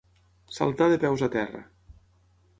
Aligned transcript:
Saltar 0.55 0.87
de 0.93 0.97
peus 1.03 1.25
a 1.29 1.31
terra. 1.37 1.63